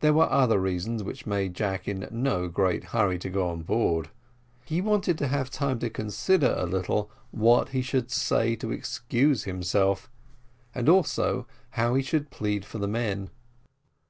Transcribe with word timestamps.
There 0.00 0.12
were 0.12 0.30
other 0.30 0.58
reasons 0.58 1.02
which 1.02 1.24
made 1.24 1.54
Jack 1.54 1.88
in 1.88 2.06
no 2.10 2.40
very 2.40 2.48
great 2.50 2.84
hurry 2.92 3.18
to 3.20 3.30
go 3.30 3.48
on 3.48 3.62
board; 3.62 4.10
he 4.66 4.82
wanted 4.82 5.16
to 5.16 5.28
have 5.28 5.48
time 5.48 5.78
to 5.78 5.88
consider 5.88 6.54
a 6.58 6.66
little 6.66 7.10
what 7.30 7.70
he 7.70 7.80
should 7.80 8.10
say 8.10 8.54
to 8.56 8.70
excuse 8.70 9.44
himself, 9.44 10.10
and 10.74 10.90
also 10.90 11.46
how 11.70 11.94
he 11.94 12.02
should 12.02 12.28
plead 12.30 12.66
for 12.66 12.76
the 12.76 12.86
men. 12.86 13.30